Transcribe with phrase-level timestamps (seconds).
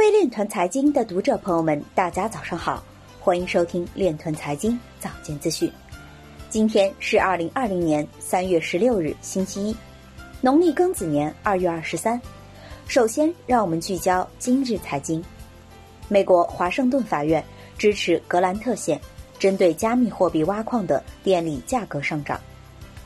[0.00, 2.82] 位链团财经的读者朋友们，大家早上好，
[3.20, 5.70] 欢迎收听链团财经早间资讯。
[6.48, 9.76] 今天是二零二零年三月十六日，星期一，
[10.40, 12.18] 农历庚子年二月二十三。
[12.88, 15.22] 首先，让我们聚焦今日财经。
[16.08, 17.44] 美国华盛顿法院
[17.76, 18.98] 支持格兰特县
[19.38, 22.40] 针对加密货币挖矿的电力价格上涨。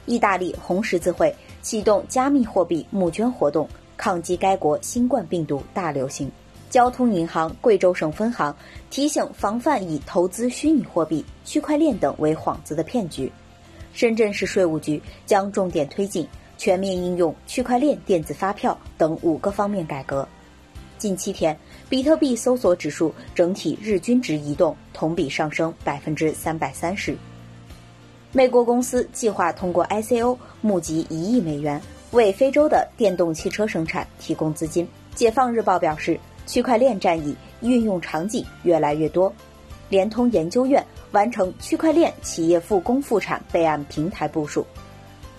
[0.07, 6.31] 意大利红十字会启动加密货币募捐活动，抗击该国新冠病毒大流行。
[6.75, 8.53] 交通银行贵州省分行
[8.91, 13.31] 提醒防范以投资虚拟货币、区块链等为幌子的骗局。
[13.93, 16.27] 深圳市税务局将重点推进
[16.59, 20.27] 全面应用区块链电子发票等五个方面改革。
[20.99, 21.57] 近七天，
[21.89, 27.17] 比特币搜索指数整体日均值移动同比上升百分之三百三十。
[28.33, 31.81] 美国公司计划通过 ICO 募集一亿美元，
[32.11, 34.89] 为非洲的电动汽车生产提供资金。
[35.15, 36.19] 解放日报表示。
[36.47, 39.33] 区块链战役运用场景越来越多，
[39.89, 44.67] 联通研究院完成区块链企业复工复产备案平台部署。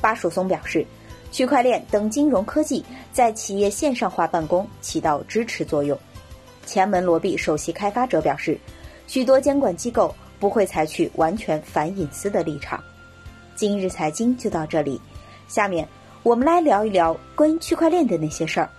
[0.02, 0.86] 巴曙松表示，
[1.32, 5.98] 区块链等金融科技在企业线上化办公起到支持作用。
[6.66, 8.58] 前门罗币首席开发者表示，
[9.08, 12.84] 许多监管机构不会采取完全反隐私的立场。
[13.56, 15.00] 今日财经就到这里，
[15.48, 15.88] 下面
[16.24, 18.70] 我们来聊一聊关于区块链的那些事儿。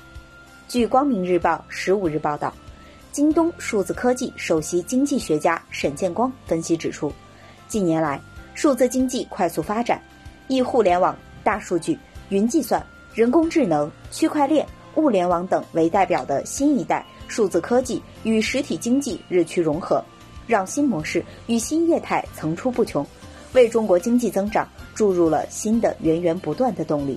[0.68, 2.52] 据光明日报十五日报道，
[3.12, 7.12] 京东数字科技首席经济学家沈建光分析指出，
[7.68, 8.20] 近年来
[8.52, 10.02] 数字经济快速发展，
[10.48, 11.96] 以互联网、大数据、
[12.30, 20.04] 云计算、人工智能、区块链、物联网等为代表的新一代数字科技与实体经济日趋融合，
[20.48, 23.06] 让新模式与新业态层出不穷，
[23.52, 27.16] 为中国经济增长注入了新的源源不断的动力。